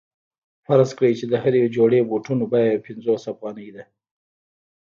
[0.65, 3.83] فرض کړئ چې د هرې جوړې بوټانو بیه پنځوس افغانۍ ده